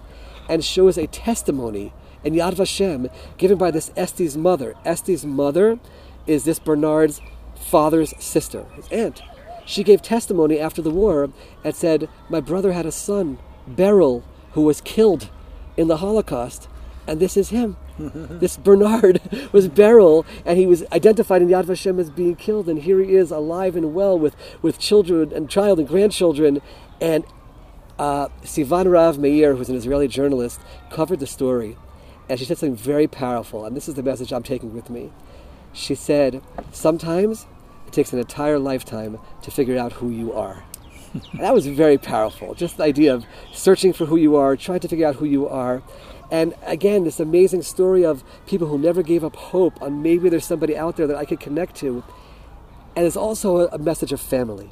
and 0.47 0.63
shows 0.63 0.97
a 0.97 1.07
testimony 1.07 1.93
in 2.23 2.33
Yad 2.33 2.53
Vashem 2.53 3.09
given 3.37 3.57
by 3.57 3.71
this 3.71 3.91
Esti's 3.95 4.37
mother. 4.37 4.75
Esti's 4.85 5.25
mother 5.25 5.79
is 6.27 6.43
this 6.43 6.59
Bernard's 6.59 7.21
father's 7.63 8.13
sister, 8.19 8.65
his 8.75 8.87
aunt. 8.89 9.21
She 9.65 9.83
gave 9.83 10.01
testimony 10.01 10.59
after 10.59 10.81
the 10.81 10.91
war 10.91 11.29
and 11.63 11.75
said, 11.75 12.09
My 12.29 12.41
brother 12.41 12.73
had 12.73 12.85
a 12.85 12.91
son, 12.91 13.39
Beryl, 13.67 14.23
who 14.51 14.61
was 14.61 14.81
killed 14.81 15.29
in 15.77 15.87
the 15.87 15.97
Holocaust, 15.97 16.67
and 17.07 17.19
this 17.19 17.37
is 17.37 17.49
him. 17.49 17.77
this 17.97 18.57
Bernard 18.57 19.21
was 19.51 19.67
Beryl, 19.67 20.25
and 20.45 20.57
he 20.57 20.65
was 20.65 20.83
identified 20.91 21.41
in 21.41 21.47
Yad 21.47 21.65
Vashem 21.65 21.99
as 21.99 22.09
being 22.09 22.35
killed, 22.35 22.67
and 22.67 22.79
here 22.79 22.99
he 22.99 23.15
is 23.15 23.31
alive 23.31 23.75
and 23.75 23.93
well 23.93 24.17
with, 24.17 24.35
with 24.61 24.79
children 24.79 25.31
and 25.33 25.49
child 25.49 25.79
and 25.79 25.87
grandchildren. 25.87 26.61
And 26.99 27.23
uh, 27.99 28.29
Sivan 28.43 28.87
Rahav-Meir, 28.87 29.55
who's 29.55 29.69
an 29.69 29.75
Israeli 29.75 30.07
journalist, 30.07 30.59
covered 30.89 31.19
the 31.19 31.27
story, 31.27 31.77
and 32.27 32.39
she 32.39 32.45
said 32.45 32.57
something 32.57 32.75
very 32.75 33.07
powerful, 33.07 33.65
and 33.65 33.75
this 33.75 33.87
is 33.87 33.95
the 33.95 34.03
message 34.03 34.33
I'm 34.33 34.43
taking 34.43 34.73
with 34.73 34.89
me. 34.89 35.11
She 35.71 35.95
said, 35.95 36.41
Sometimes 36.71 37.47
takes 37.93 38.11
an 38.11 38.19
entire 38.19 38.59
lifetime 38.59 39.19
to 39.41 39.51
figure 39.51 39.77
out 39.77 39.93
who 39.93 40.09
you 40.09 40.33
are. 40.33 40.63
that 41.35 41.53
was 41.53 41.67
very 41.67 41.97
powerful. 41.97 42.53
Just 42.55 42.77
the 42.77 42.83
idea 42.83 43.13
of 43.13 43.25
searching 43.53 43.93
for 43.93 44.05
who 44.05 44.17
you 44.17 44.35
are, 44.35 44.55
trying 44.57 44.79
to 44.81 44.87
figure 44.87 45.07
out 45.07 45.15
who 45.15 45.25
you 45.25 45.47
are. 45.47 45.83
And 46.31 46.55
again, 46.65 47.03
this 47.03 47.19
amazing 47.19 47.61
story 47.61 48.03
of 48.03 48.23
people 48.47 48.67
who 48.67 48.77
never 48.77 49.03
gave 49.03 49.23
up 49.23 49.35
hope 49.35 49.81
on 49.81 50.01
maybe 50.01 50.29
there's 50.29 50.45
somebody 50.45 50.75
out 50.75 50.97
there 50.97 51.07
that 51.07 51.15
I 51.15 51.25
could 51.25 51.39
connect 51.39 51.75
to. 51.77 52.03
And 52.95 53.05
it's 53.05 53.17
also 53.17 53.67
a 53.67 53.77
message 53.77 54.11
of 54.11 54.19
family. 54.19 54.69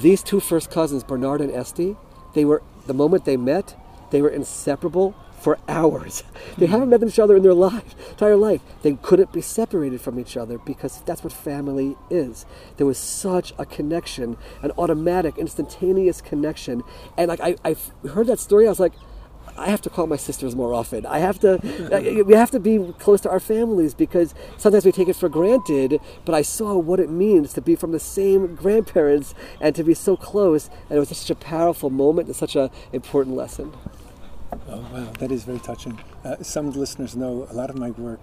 These 0.00 0.22
two 0.22 0.40
first 0.40 0.70
cousins, 0.70 1.04
Bernard 1.04 1.40
and 1.40 1.50
Esti, 1.50 1.96
they 2.34 2.44
were, 2.44 2.62
the 2.86 2.94
moment 2.94 3.24
they 3.24 3.36
met, 3.36 3.76
they 4.10 4.22
were 4.22 4.28
inseparable 4.28 5.14
for 5.40 5.58
hours. 5.68 6.22
They 6.58 6.66
haven't 6.66 6.90
met 6.90 7.02
each 7.02 7.18
other 7.18 7.36
in 7.36 7.42
their 7.42 7.54
life, 7.54 7.94
entire 8.10 8.36
life. 8.36 8.60
They 8.82 8.94
couldn't 8.94 9.32
be 9.32 9.40
separated 9.40 10.00
from 10.00 10.18
each 10.18 10.36
other 10.36 10.58
because 10.58 11.00
that's 11.06 11.24
what 11.24 11.32
family 11.32 11.96
is. 12.10 12.44
There 12.76 12.86
was 12.86 12.98
such 12.98 13.52
a 13.58 13.64
connection, 13.64 14.36
an 14.62 14.72
automatic, 14.76 15.38
instantaneous 15.38 16.20
connection. 16.20 16.82
And 17.16 17.28
like 17.28 17.40
I, 17.40 17.56
I 17.64 17.76
heard 18.08 18.26
that 18.26 18.38
story, 18.38 18.66
I 18.66 18.70
was 18.70 18.80
like, 18.80 18.92
I 19.56 19.68
have 19.68 19.82
to 19.82 19.90
call 19.90 20.06
my 20.06 20.16
sisters 20.16 20.54
more 20.54 20.72
often. 20.72 21.04
I 21.06 21.18
have 21.18 21.38
to, 21.40 21.58
we 22.26 22.34
have 22.34 22.50
to 22.52 22.60
be 22.60 22.92
close 22.98 23.20
to 23.22 23.30
our 23.30 23.40
families 23.40 23.94
because 23.94 24.34
sometimes 24.56 24.84
we 24.84 24.92
take 24.92 25.08
it 25.08 25.16
for 25.16 25.28
granted. 25.28 26.00
But 26.24 26.34
I 26.34 26.42
saw 26.42 26.76
what 26.78 27.00
it 27.00 27.10
means 27.10 27.52
to 27.54 27.60
be 27.60 27.74
from 27.76 27.92
the 27.92 28.00
same 28.00 28.54
grandparents 28.54 29.34
and 29.60 29.74
to 29.74 29.84
be 29.84 29.94
so 29.94 30.16
close. 30.16 30.68
And 30.88 30.96
it 30.96 31.00
was 31.00 31.08
such 31.08 31.30
a 31.30 31.34
powerful 31.34 31.90
moment 31.90 32.28
and 32.28 32.36
such 32.36 32.56
an 32.56 32.70
important 32.92 33.36
lesson. 33.36 33.72
Oh, 34.52 34.58
wow, 34.92 35.12
that 35.20 35.30
is 35.30 35.44
very 35.44 35.60
touching. 35.60 36.00
Uh, 36.24 36.42
some 36.42 36.66
of 36.66 36.74
the 36.74 36.80
listeners 36.80 37.14
know 37.14 37.46
a 37.50 37.54
lot 37.54 37.70
of 37.70 37.78
my 37.78 37.90
work 37.92 38.20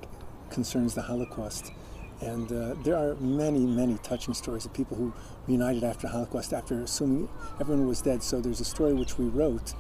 concerns 0.50 0.94
the 0.94 1.02
Holocaust. 1.02 1.72
And 2.20 2.52
uh, 2.52 2.76
there 2.84 2.98
are 2.98 3.16
many, 3.16 3.66
many 3.66 3.98
touching 4.04 4.34
stories 4.34 4.66
of 4.66 4.74
people 4.74 4.98
who 4.98 5.14
reunited 5.48 5.86
after 5.86 6.08
Holocaust, 6.10 6.52
after 6.52 6.82
assuming 6.82 7.30
everyone 7.62 7.88
was 7.88 8.02
dead. 8.02 8.24
So 8.24 8.42
there's 8.42 8.60
a 8.60 8.66
story 8.66 8.94
which 8.94 9.18
we 9.18 9.26
wrote 9.26 9.74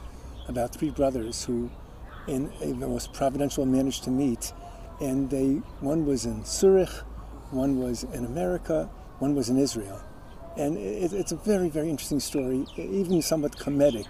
about 0.47 0.73
three 0.73 0.89
brothers 0.89 1.43
who, 1.43 1.69
in 2.27 2.49
a 2.61 2.67
most 2.67 3.11
providential, 3.11 3.65
managed 3.65 4.05
to 4.05 4.09
meet. 4.09 4.53
And 5.01 5.29
they, 5.29 5.55
one 5.81 6.05
was 6.05 6.25
in 6.25 6.45
Zurich, 6.45 6.89
one 7.51 7.77
was 7.77 8.03
in 8.03 8.23
America, 8.23 8.89
one 9.19 9.35
was 9.35 9.49
in 9.49 9.57
Israel. 9.57 10.01
And 10.55 10.77
it, 10.77 11.11
it's 11.11 11.33
a 11.33 11.37
very, 11.37 11.67
very 11.67 11.89
interesting 11.89 12.21
story, 12.21 12.65
even 12.77 13.21
somewhat 13.21 13.57
comedic 13.57 14.07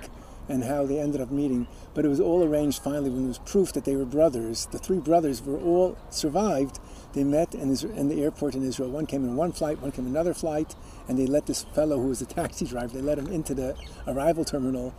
and 0.49 0.63
how 0.63 0.85
they 0.85 0.99
ended 0.99 1.21
up 1.21 1.31
meeting. 1.31 1.67
But 1.93 2.05
it 2.05 2.09
was 2.09 2.19
all 2.19 2.43
arranged 2.43 2.81
finally 2.81 3.09
when 3.09 3.21
there 3.21 3.27
was 3.27 3.39
proof 3.39 3.73
that 3.73 3.85
they 3.85 3.95
were 3.95 4.05
brothers. 4.05 4.67
The 4.67 4.79
three 4.79 4.99
brothers 4.99 5.41
were 5.41 5.57
all 5.57 5.97
survived. 6.09 6.79
They 7.13 7.23
met 7.23 7.55
in, 7.55 7.71
Israel, 7.71 7.97
in 7.97 8.09
the 8.09 8.21
airport 8.23 8.55
in 8.55 8.63
Israel. 8.63 8.89
One 8.89 9.05
came 9.05 9.23
in 9.23 9.35
one 9.35 9.51
flight, 9.51 9.81
one 9.81 9.91
came 9.91 10.05
in 10.05 10.11
another 10.11 10.33
flight, 10.33 10.75
and 11.07 11.17
they 11.17 11.25
let 11.25 11.45
this 11.45 11.63
fellow 11.63 11.99
who 11.99 12.09
was 12.09 12.21
a 12.21 12.25
taxi 12.25 12.65
driver, 12.65 12.93
they 12.93 13.01
let 13.01 13.17
him 13.17 13.27
into 13.27 13.53
the 13.53 13.75
arrival 14.07 14.45
terminal. 14.45 14.93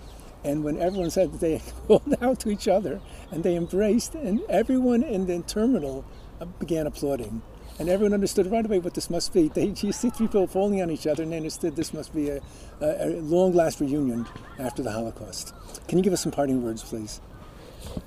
And 0.44 0.64
when 0.64 0.78
everyone 0.78 1.10
said 1.10 1.32
that 1.32 1.40
they 1.40 1.62
called 1.86 2.14
out 2.22 2.40
to 2.40 2.50
each 2.50 2.68
other 2.68 3.00
and 3.30 3.42
they 3.42 3.56
embraced, 3.56 4.14
and 4.14 4.40
everyone 4.48 5.02
in 5.02 5.26
the 5.26 5.40
terminal 5.42 6.04
uh, 6.40 6.44
began 6.44 6.86
applauding. 6.86 7.42
And 7.78 7.88
everyone 7.88 8.12
understood 8.12 8.50
right 8.50 8.64
away 8.64 8.80
what 8.80 8.94
this 8.94 9.08
must 9.08 9.32
be. 9.32 9.48
They, 9.54 9.66
you 9.76 9.92
see 9.92 10.10
people 10.10 10.46
falling 10.46 10.82
on 10.82 10.90
each 10.90 11.06
other, 11.06 11.22
and 11.22 11.32
they 11.32 11.36
understood 11.36 11.76
this 11.76 11.94
must 11.94 12.14
be 12.14 12.30
a, 12.30 12.40
a, 12.80 13.06
a 13.06 13.20
long 13.20 13.54
last 13.54 13.80
reunion 13.80 14.26
after 14.58 14.82
the 14.82 14.92
Holocaust. 14.92 15.54
Can 15.86 15.98
you 15.98 16.04
give 16.04 16.12
us 16.12 16.22
some 16.22 16.32
parting 16.32 16.62
words, 16.62 16.82
please? 16.82 17.20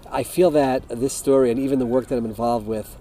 I 0.10 0.24
feel 0.24 0.52
that 0.52 0.88
this 0.90 1.14
story 1.14 1.52
and 1.52 1.60
even 1.60 1.80
the 1.80 1.86
work 1.86 2.08
that 2.08 2.18
I'm 2.18 2.26
involved 2.26 2.68
with 2.68 2.98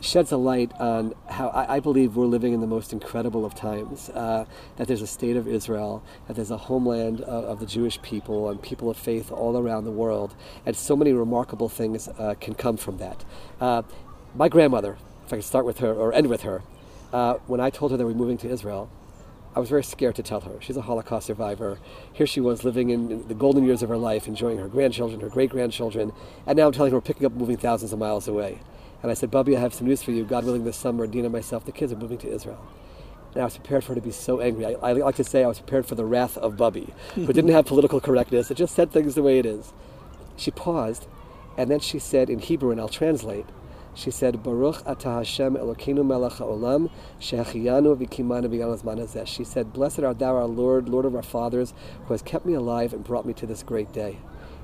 sheds 0.00 0.32
a 0.32 0.36
light 0.36 0.70
on 0.78 1.14
how 1.28 1.50
I, 1.50 1.80
believe 1.80 2.14
we're 2.16 2.26
living 2.26 2.52
in 2.52 2.60
the 2.60 2.66
most 2.66 2.92
incredible 2.92 3.44
of 3.44 3.54
times. 3.54 4.10
Uh, 4.10 4.44
that 4.76 4.86
there's 4.86 5.02
a 5.02 5.06
state 5.06 5.36
of 5.36 5.48
Israel, 5.48 6.02
that 6.26 6.36
there's 6.36 6.50
a 6.50 6.58
homeland 6.58 7.22
of, 7.22 7.44
of, 7.44 7.60
the 7.60 7.66
Jewish 7.66 8.00
people 8.02 8.50
and 8.50 8.60
people 8.60 8.90
of 8.90 8.96
faith 8.96 9.32
all 9.32 9.56
around 9.56 9.84
the 9.84 9.90
world, 9.90 10.34
and 10.66 10.76
so 10.76 10.94
many 10.94 11.12
remarkable 11.12 11.68
things 11.68 12.08
uh, 12.08 12.34
can 12.38 12.54
come 12.54 12.76
from 12.76 12.98
that. 12.98 13.24
Uh, 13.60 13.82
my 14.34 14.48
grandmother, 14.48 14.98
I 15.34 15.38
could 15.38 15.44
start 15.44 15.64
with 15.64 15.78
her 15.78 15.92
or 15.92 16.12
end 16.12 16.28
with 16.28 16.42
her, 16.42 16.62
uh, 17.12 17.34
when 17.48 17.60
I 17.60 17.68
told 17.68 17.90
her 17.90 17.96
that 17.96 18.06
we 18.06 18.12
we're 18.12 18.18
moving 18.18 18.38
to 18.38 18.48
Israel, 18.48 18.88
I 19.56 19.60
was 19.60 19.68
very 19.68 19.82
scared 19.82 20.14
to 20.16 20.22
tell 20.22 20.40
her. 20.42 20.60
She's 20.60 20.76
a 20.76 20.82
Holocaust 20.82 21.26
survivor. 21.26 21.78
Here 22.12 22.26
she 22.26 22.40
was 22.40 22.62
living 22.62 22.90
in 22.90 23.26
the 23.26 23.34
golden 23.34 23.64
years 23.64 23.82
of 23.82 23.88
her 23.88 23.96
life, 23.96 24.28
enjoying 24.28 24.58
her 24.58 24.68
grandchildren, 24.68 25.20
her 25.20 25.28
great 25.28 25.50
grandchildren, 25.50 26.12
and 26.46 26.56
now 26.56 26.66
I'm 26.66 26.72
telling 26.72 26.92
her 26.92 26.98
we're 26.98 27.02
picking 27.02 27.26
up 27.26 27.32
moving 27.32 27.56
thousands 27.56 27.92
of 27.92 27.98
miles 27.98 28.28
away. 28.28 28.60
And 29.02 29.10
I 29.10 29.14
said, 29.14 29.30
Bubby, 29.30 29.56
I 29.56 29.60
have 29.60 29.74
some 29.74 29.88
news 29.88 30.04
for 30.04 30.12
you. 30.12 30.24
God 30.24 30.44
willing, 30.44 30.64
this 30.64 30.76
summer, 30.76 31.06
Dina 31.06 31.24
and 31.24 31.32
myself, 31.32 31.64
the 31.64 31.72
kids 31.72 31.92
are 31.92 31.96
moving 31.96 32.18
to 32.18 32.32
Israel. 32.32 32.64
And 33.32 33.42
I 33.42 33.44
was 33.44 33.56
prepared 33.56 33.82
for 33.82 33.88
her 33.88 33.94
to 33.96 34.00
be 34.00 34.12
so 34.12 34.40
angry. 34.40 34.66
I, 34.66 34.70
I 34.70 34.92
like 34.92 35.16
to 35.16 35.24
say 35.24 35.42
I 35.42 35.48
was 35.48 35.58
prepared 35.58 35.84
for 35.84 35.96
the 35.96 36.04
wrath 36.04 36.38
of 36.38 36.56
Bubby, 36.56 36.94
who 37.14 37.26
didn't 37.26 37.50
have 37.50 37.66
political 37.66 38.00
correctness. 38.00 38.50
It 38.52 38.56
just 38.56 38.74
said 38.74 38.92
things 38.92 39.16
the 39.16 39.22
way 39.22 39.40
it 39.40 39.46
is. 39.46 39.72
She 40.36 40.52
paused, 40.52 41.06
and 41.58 41.70
then 41.70 41.80
she 41.80 41.98
said 41.98 42.30
in 42.30 42.38
Hebrew, 42.38 42.70
and 42.70 42.80
I'll 42.80 42.88
translate, 42.88 43.46
she 43.94 44.10
said, 44.10 44.42
Baruch 44.42 44.82
atah 44.84 45.18
Hashem 45.18 45.54
Elokeinu 45.56 46.04
melech 46.04 46.34
haolam, 46.34 46.90
she'achiyanu 47.18 47.96
v'kimanu 47.96 48.48
b'yam 48.48 49.26
She 49.26 49.44
said, 49.44 49.72
Blessed 49.72 50.00
art 50.00 50.18
thou, 50.18 50.36
our 50.36 50.46
Lord, 50.46 50.88
Lord 50.88 51.04
of 51.04 51.14
our 51.14 51.22
fathers, 51.22 51.72
who 52.06 52.14
has 52.14 52.22
kept 52.22 52.44
me 52.44 52.54
alive 52.54 52.92
and 52.92 53.04
brought 53.04 53.24
me 53.24 53.32
to 53.34 53.46
this 53.46 53.62
great 53.62 53.92
day. 53.92 54.18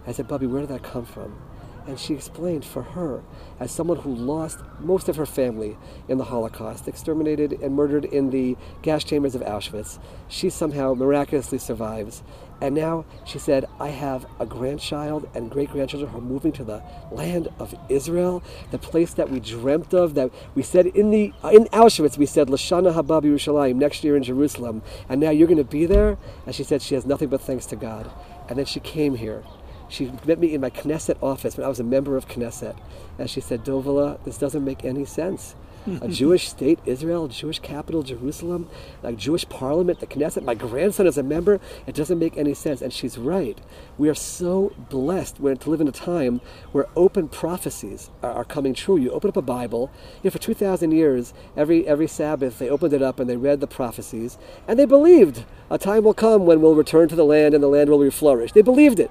I 0.06 0.12
said, 0.12 0.26
Bubby, 0.26 0.46
where 0.46 0.62
did 0.62 0.70
that 0.70 0.82
come 0.82 1.04
from? 1.04 1.40
And 1.86 1.98
she 1.98 2.14
explained 2.14 2.64
for 2.64 2.82
her, 2.82 3.22
as 3.58 3.70
someone 3.70 3.98
who 3.98 4.14
lost 4.14 4.58
most 4.80 5.08
of 5.08 5.16
her 5.16 5.26
family 5.26 5.76
in 6.08 6.18
the 6.18 6.24
Holocaust, 6.24 6.86
exterminated 6.86 7.52
and 7.52 7.74
murdered 7.74 8.04
in 8.04 8.30
the 8.30 8.56
gas 8.82 9.02
chambers 9.02 9.34
of 9.34 9.42
Auschwitz, 9.42 9.98
she 10.28 10.50
somehow 10.50 10.94
miraculously 10.94 11.58
survives. 11.58 12.22
And 12.60 12.74
now 12.74 13.04
she 13.24 13.38
said, 13.38 13.64
I 13.78 13.88
have 13.88 14.26
a 14.38 14.46
grandchild 14.46 15.28
and 15.34 15.50
great 15.50 15.70
grandchildren 15.70 16.10
who 16.10 16.18
are 16.18 16.22
moving 16.22 16.52
to 16.52 16.64
the 16.64 16.82
land 17.10 17.48
of 17.58 17.74
Israel, 17.88 18.42
the 18.70 18.78
place 18.78 19.14
that 19.14 19.30
we 19.30 19.40
dreamt 19.40 19.94
of, 19.94 20.14
that 20.14 20.30
we 20.54 20.62
said 20.62 20.86
in 20.86 21.10
the 21.10 21.32
in 21.52 21.64
Auschwitz, 21.66 22.18
we 22.18 22.26
said, 22.26 22.48
Lashana 22.48 22.94
Habab 22.94 23.22
Yerushalayim, 23.22 23.76
next 23.76 24.04
year 24.04 24.16
in 24.16 24.22
Jerusalem. 24.22 24.82
And 25.08 25.20
now 25.20 25.30
you're 25.30 25.48
going 25.48 25.58
to 25.58 25.64
be 25.64 25.86
there? 25.86 26.18
And 26.44 26.54
she 26.54 26.64
said 26.64 26.82
she 26.82 26.94
has 26.94 27.06
nothing 27.06 27.28
but 27.28 27.40
thanks 27.40 27.66
to 27.66 27.76
God. 27.76 28.10
And 28.48 28.58
then 28.58 28.66
she 28.66 28.80
came 28.80 29.14
here 29.14 29.42
she 29.90 30.10
met 30.24 30.38
me 30.38 30.54
in 30.54 30.60
my 30.60 30.70
Knesset 30.70 31.16
office 31.20 31.56
when 31.56 31.66
I 31.66 31.68
was 31.68 31.80
a 31.80 31.84
member 31.84 32.16
of 32.16 32.28
Knesset. 32.28 32.76
And 33.18 33.28
she 33.28 33.40
said, 33.40 33.64
Dovela, 33.64 34.22
this 34.24 34.38
doesn't 34.38 34.64
make 34.64 34.84
any 34.84 35.04
sense. 35.04 35.56
A 35.86 36.08
Jewish 36.08 36.48
state, 36.48 36.78
Israel, 36.84 37.28
Jewish 37.28 37.58
capital, 37.58 38.02
Jerusalem, 38.02 38.68
a 39.02 39.12
Jewish 39.12 39.48
parliament, 39.48 40.00
the 40.00 40.06
Knesset. 40.06 40.44
My 40.44 40.54
grandson 40.54 41.06
is 41.06 41.16
a 41.16 41.22
member. 41.22 41.60
It 41.86 41.94
doesn't 41.94 42.18
make 42.18 42.36
any 42.36 42.54
sense. 42.54 42.82
And 42.82 42.92
she's 42.92 43.16
right. 43.16 43.58
We 43.96 44.08
are 44.08 44.14
so 44.14 44.72
blessed 44.90 45.36
to 45.36 45.70
live 45.70 45.80
in 45.80 45.88
a 45.88 45.92
time 45.92 46.40
where 46.72 46.86
open 46.96 47.28
prophecies 47.28 48.10
are, 48.22 48.32
are 48.32 48.44
coming 48.44 48.74
true. 48.74 48.96
You 48.96 49.10
open 49.10 49.28
up 49.28 49.36
a 49.36 49.42
Bible. 49.42 49.90
You 50.22 50.28
know, 50.28 50.30
for 50.30 50.38
2,000 50.38 50.92
years, 50.92 51.32
every, 51.56 51.86
every 51.86 52.06
Sabbath, 52.06 52.58
they 52.58 52.68
opened 52.68 52.92
it 52.92 53.02
up 53.02 53.18
and 53.18 53.28
they 53.28 53.36
read 53.36 53.60
the 53.60 53.66
prophecies. 53.66 54.38
And 54.68 54.78
they 54.78 54.86
believed 54.86 55.44
a 55.70 55.78
time 55.78 56.04
will 56.04 56.14
come 56.14 56.46
when 56.46 56.60
we'll 56.60 56.74
return 56.74 57.08
to 57.08 57.16
the 57.16 57.24
land 57.24 57.54
and 57.54 57.62
the 57.62 57.68
land 57.68 57.88
will 57.90 58.10
flourish. 58.10 58.52
They 58.52 58.62
believed 58.62 58.98
it 58.98 59.10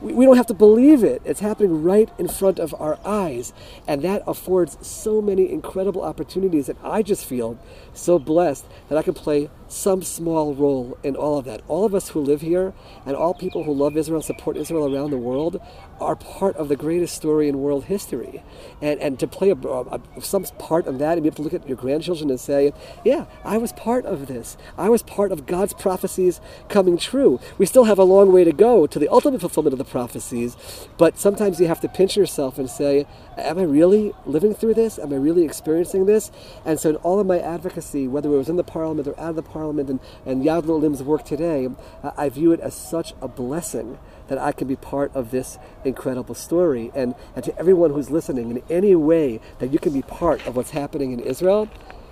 we, 0.00 0.12
we 0.12 0.24
don't 0.24 0.36
have 0.36 0.46
to 0.46 0.54
believe 0.54 1.04
it. 1.04 1.22
It's 1.24 1.40
happening 1.40 1.82
right 1.82 2.10
in 2.18 2.28
front 2.28 2.58
of 2.58 2.74
our 2.80 2.98
eyes. 3.04 3.52
And 3.86 4.02
that 4.02 4.22
affords 4.26 4.76
so 4.86 5.20
many 5.20 5.50
incredible 5.50 6.02
opportunities 6.02 6.66
that 6.66 6.76
I 6.82 7.02
just 7.02 7.24
feel 7.24 7.58
so 7.92 8.18
blessed 8.18 8.64
that 8.88 8.98
I 8.98 9.02
can 9.02 9.14
play 9.14 9.50
some 9.70 10.02
small 10.02 10.54
role 10.54 10.98
in 11.02 11.14
all 11.14 11.38
of 11.38 11.44
that. 11.44 11.62
All 11.68 11.84
of 11.84 11.94
us 11.94 12.10
who 12.10 12.20
live 12.20 12.40
here 12.40 12.74
and 13.06 13.14
all 13.14 13.34
people 13.34 13.64
who 13.64 13.72
love 13.72 13.96
Israel, 13.96 14.16
and 14.16 14.24
support 14.24 14.56
Israel 14.56 14.92
around 14.92 15.10
the 15.10 15.16
world, 15.16 15.60
are 16.00 16.16
part 16.16 16.56
of 16.56 16.68
the 16.68 16.76
greatest 16.76 17.14
story 17.14 17.48
in 17.48 17.60
world 17.60 17.84
history. 17.84 18.42
And, 18.82 18.98
and 19.00 19.18
to 19.20 19.28
play 19.28 19.50
a, 19.50 19.54
a, 19.54 20.00
some 20.20 20.44
part 20.58 20.86
of 20.86 20.98
that 20.98 21.12
and 21.12 21.22
be 21.22 21.28
able 21.28 21.36
to 21.36 21.42
look 21.42 21.54
at 21.54 21.68
your 21.68 21.76
grandchildren 21.76 22.30
and 22.30 22.40
say, 22.40 22.72
yeah, 23.04 23.26
I 23.44 23.58
was 23.58 23.72
part 23.72 24.04
of 24.06 24.26
this. 24.26 24.56
I 24.76 24.88
was 24.88 25.02
part 25.02 25.30
of 25.30 25.46
God's 25.46 25.72
prophecies 25.72 26.40
coming 26.68 26.98
true. 26.98 27.38
We 27.56 27.66
still 27.66 27.84
have 27.84 27.98
a 27.98 28.04
long 28.04 28.32
way 28.32 28.42
to 28.44 28.52
go 28.52 28.86
to 28.88 28.98
the 28.98 29.08
ultimate 29.08 29.40
fulfillment 29.40 29.72
of 29.72 29.78
the 29.78 29.84
prophecies, 29.84 30.56
but 30.98 31.18
sometimes 31.18 31.60
you 31.60 31.68
have 31.68 31.80
to 31.80 31.88
pinch 31.88 32.16
yourself 32.16 32.58
and 32.58 32.68
say, 32.68 33.06
am 33.36 33.58
I 33.58 33.62
really 33.62 34.12
living 34.26 34.54
through 34.54 34.74
this? 34.74 34.98
Am 34.98 35.12
I 35.12 35.16
really 35.16 35.44
experiencing 35.44 36.06
this? 36.06 36.32
And 36.64 36.80
so 36.80 36.90
in 36.90 36.96
all 36.96 37.20
of 37.20 37.26
my 37.26 37.38
advocacy, 37.38 38.08
whether 38.08 38.32
it 38.32 38.36
was 38.36 38.48
in 38.48 38.56
the 38.56 38.64
parliament 38.64 39.06
or 39.06 39.18
out 39.20 39.30
of 39.30 39.36
the 39.36 39.42
parliament 39.42 39.59
and, 39.68 40.00
and 40.24 40.42
Yad 40.42 40.64
L'Olim's 40.64 41.02
work 41.02 41.24
today, 41.24 41.68
I 42.16 42.28
view 42.28 42.52
it 42.52 42.60
as 42.60 42.74
such 42.74 43.12
a 43.20 43.28
blessing 43.28 43.98
that 44.28 44.38
I 44.38 44.52
can 44.52 44.68
be 44.68 44.76
part 44.76 45.14
of 45.14 45.30
this 45.30 45.58
incredible 45.84 46.34
story. 46.34 46.90
And, 46.94 47.14
and 47.34 47.44
to 47.44 47.58
everyone 47.58 47.90
who's 47.90 48.10
listening, 48.10 48.50
in 48.50 48.62
any 48.70 48.94
way 48.94 49.40
that 49.58 49.72
you 49.72 49.78
can 49.78 49.92
be 49.92 50.02
part 50.02 50.46
of 50.46 50.56
what's 50.56 50.70
happening 50.70 51.12
in 51.12 51.20
Israel, 51.20 51.68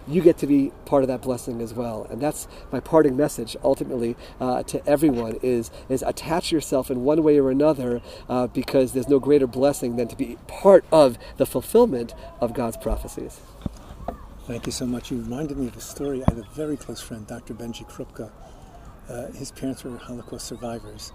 you 0.09 0.23
get 0.23 0.39
to 0.39 0.47
be 0.47 0.73
part 0.85 1.03
of 1.03 1.09
that 1.09 1.21
blessing 1.21 1.61
as 1.61 1.75
well. 1.75 2.07
And 2.11 2.21
that's 2.21 2.49
my 2.73 2.81
parting 2.81 3.17
message 3.17 3.57
ultimately 3.63 4.17
uh, 4.41 4.63
to 4.65 4.87
everyone 4.87 5.39
is, 5.43 5.71
is 5.89 6.03
attach 6.03 6.51
yourself 6.51 6.91
in 6.91 7.05
one 7.05 7.23
way 7.23 7.39
or 7.39 7.51
another 7.51 8.01
uh, 8.29 8.47
because 8.47 8.93
there's 8.93 9.09
no 9.09 9.19
greater 9.19 9.47
blessing 9.47 9.97
than 9.97 10.09
to 10.09 10.17
be 10.17 10.39
part 10.47 10.85
of 10.91 11.19
the 11.37 11.47
fulfillment 11.47 12.15
of 12.41 12.55
God's 12.55 12.77
prophecies. 12.77 13.41
Thank 14.49 14.67
you 14.67 14.73
so 14.73 14.87
much. 14.87 15.11
You 15.11 15.19
reminded 15.19 15.59
me 15.59 15.69
of 15.69 15.77
a 15.77 15.81
story. 15.81 16.25
I 16.27 16.31
have 16.31 16.39
a 16.39 16.49
very 16.55 16.77
close 16.77 17.01
friend, 17.01 17.27
Dr. 17.27 17.55
Benji 17.55 17.87
Krupka. 17.87 18.33
Uh, 19.09 19.27
his 19.33 19.53
parents 19.53 19.85
were 19.85 19.97
Holocaust 19.99 20.47
survivors. 20.47 21.13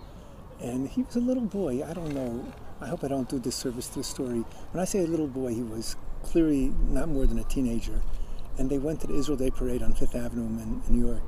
And 0.61 0.87
he 0.87 1.01
was 1.01 1.15
a 1.15 1.19
little 1.19 1.43
boy. 1.43 1.83
I 1.83 1.93
don't 1.93 2.13
know. 2.13 2.45
I 2.79 2.87
hope 2.87 3.03
I 3.03 3.07
don't 3.07 3.27
do 3.27 3.39
disservice 3.39 3.87
to 3.89 3.95
the 3.95 4.03
story. 4.03 4.45
When 4.71 4.81
I 4.81 4.85
say 4.85 4.99
a 4.99 5.07
little 5.07 5.27
boy, 5.27 5.53
he 5.53 5.63
was 5.63 5.95
clearly 6.21 6.73
not 6.89 7.09
more 7.09 7.25
than 7.25 7.39
a 7.39 7.43
teenager 7.43 7.99
and 8.57 8.69
they 8.69 8.77
went 8.77 9.01
to 9.01 9.07
the 9.07 9.15
Israel 9.15 9.37
Day 9.37 9.49
Parade 9.49 9.81
on 9.81 9.93
Fifth 9.93 10.15
Avenue 10.15 10.45
in, 10.45 10.81
in 10.87 10.95
New 10.95 11.07
York. 11.07 11.23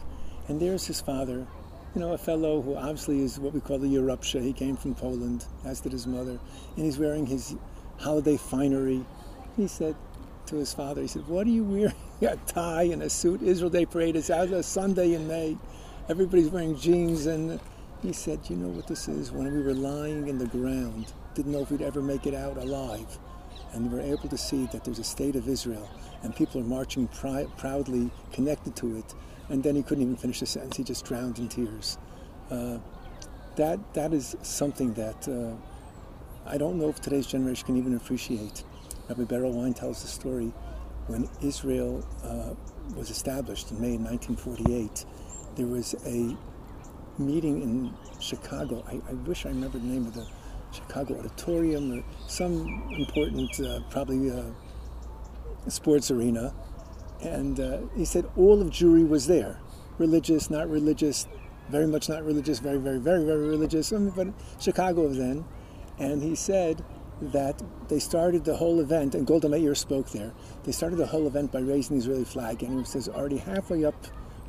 And 0.48 0.60
there's 0.60 0.86
his 0.86 1.02
father, 1.02 1.48
you 1.96 2.02
know, 2.02 2.14
a 2.14 2.18
fellow 2.18 2.62
who 2.62 2.76
obviously 2.76 3.22
is 3.22 3.40
what 3.40 3.54
we 3.54 3.60
call 3.62 3.80
the 3.80 3.88
Yerupsha. 3.88 4.42
He 4.42 4.54
came 4.54 4.76
from 4.76 4.94
Poland, 4.94 5.46
as 5.64 5.82
did 5.82 5.92
his 5.92 6.06
mother, 6.06 6.40
and 6.76 6.86
he's 6.86 7.00
wearing 7.00 7.26
his 7.26 7.56
holiday 7.98 8.38
finery. 8.38 9.06
He 9.58 9.68
said 9.68 9.96
to 10.48 10.58
his 10.58 10.74
father, 10.74 11.02
he 11.02 11.08
said, 11.08 11.28
"What 11.28 11.48
are 11.48 11.52
you 11.52 11.64
wearing? 11.64 11.96
a 12.22 12.36
tie 12.48 12.84
and 12.84 13.04
a 13.04 13.10
suit? 13.10 13.42
Israel 13.42 13.70
Day 13.70 13.86
Parade 13.86 14.16
is 14.16 14.30
out 14.30 14.50
a 14.50 14.64
Sunday 14.64 15.14
in 15.14 15.28
May. 15.28 15.58
Everybody's 16.10 16.50
wearing 16.50 16.78
jeans." 16.78 17.25
And 17.25 17.60
he 18.02 18.14
said, 18.14 18.40
"You 18.50 18.56
know 18.58 18.70
what 18.70 18.88
this 18.88 19.08
is? 19.08 19.32
When 19.32 19.52
we 19.54 19.62
were 19.62 19.74
lying 19.74 20.28
in 20.28 20.38
the 20.38 20.48
ground, 20.48 21.14
didn't 21.34 21.52
know 21.52 21.62
if 21.62 21.72
we'd 21.72 21.82
ever 21.82 22.02
make 22.02 22.28
it 22.28 22.36
out 22.36 22.58
alive, 22.58 23.20
and 23.74 23.92
we 23.92 23.98
were 23.98 24.04
able 24.04 24.30
to 24.30 24.38
see 24.38 24.68
that 24.68 24.84
there's 24.84 25.00
a 25.00 25.04
state 25.04 25.36
of 25.36 25.48
Israel." 25.48 25.90
and 26.24 26.36
people 26.36 26.60
are 26.60 26.66
marching 26.66 27.08
pr- 27.08 27.44
proudly 27.58 28.10
connected 28.34 28.75
to 28.78 28.98
it. 28.98 29.14
And 29.50 29.64
then 29.64 29.75
he 29.75 29.84
couldn't 29.84 30.04
even 30.04 30.16
finish 30.18 30.40
the 30.40 30.48
sentence; 30.48 30.75
he 30.75 30.84
just 30.84 31.06
drowned 31.06 31.38
in 31.38 31.48
tears. 31.48 32.00
Uh, 32.50 32.80
that 33.58 33.80
that 33.94 34.12
is 34.14 34.36
something 34.42 34.94
that 34.96 35.28
uh, 35.28 35.56
I 36.50 36.58
don't 36.58 36.80
know 36.80 36.90
if 36.90 37.00
today's 37.00 37.28
generation 37.28 37.66
can 37.66 37.78
even 37.78 37.96
appreciate. 37.96 38.64
Rabbi 39.08 39.24
Berel 39.24 39.54
Wein 39.54 39.74
tells 39.74 40.02
the 40.02 40.08
story 40.08 40.52
when 41.08 41.30
Israel 41.42 42.04
uh, 42.24 42.56
was 42.98 43.12
established 43.12 43.70
in 43.70 43.80
May 43.80 43.98
1948. 43.98 45.06
There 45.56 45.68
was 45.68 45.94
a 46.08 46.36
meeting 47.20 47.62
in 47.62 47.94
Chicago. 48.20 48.84
I, 48.88 49.00
I, 49.08 49.14
wish 49.14 49.46
I 49.46 49.50
remember 49.50 49.78
the 49.78 49.86
name 49.86 50.08
of 50.08 50.16
the 50.16 50.26
Chicago 50.72 51.20
Auditorium 51.20 52.00
or 52.00 52.04
some 52.28 52.84
important, 52.98 53.60
uh, 53.60 53.82
probably 53.92 54.32
uh, 54.32 54.44
sports 55.68 56.10
arena, 56.10 56.54
and 57.22 57.60
uh, 57.60 57.78
he 57.96 58.06
said 58.06 58.26
all 58.36 58.60
of 58.60 58.70
Jewry 58.70 59.08
was 59.08 59.28
there, 59.28 59.60
religious, 60.00 60.50
not 60.50 60.68
religious, 60.68 61.28
very 61.70 61.86
much 61.86 62.10
not 62.10 62.26
religious, 62.26 62.58
very, 62.58 62.80
very, 62.80 63.00
very, 63.00 63.24
very 63.24 63.48
religious, 63.48 63.92
but 64.16 64.28
Chicago 64.60 65.08
then. 65.10 65.46
And 65.98 66.22
he 66.22 66.36
said 66.36 66.84
that 67.22 67.62
they 67.88 68.00
started 68.00 68.46
the 68.46 68.56
whole 68.56 68.80
event, 68.80 69.16
and 69.16 69.26
Golda 69.26 69.50
Meir 69.50 69.76
spoke 69.76 70.10
there. 70.12 70.32
They 70.64 70.72
started 70.72 70.98
the 70.98 71.06
whole 71.06 71.28
event 71.28 71.52
by 71.52 71.60
raising 71.60 71.98
the 71.98 72.02
Israeli 72.02 72.26
flag, 72.26 72.64
and 72.64 72.80
he 72.80 72.86
says 72.86 73.08
already 73.08 73.38
halfway 73.38 73.86
up, 73.86 73.96